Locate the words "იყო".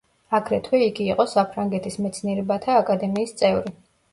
1.15-1.27